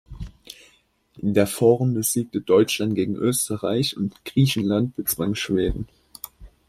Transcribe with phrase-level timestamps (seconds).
[1.19, 5.87] In der Vorrunde siegte Deutschland gegen Österreich und Griechenland bezwang Schweden.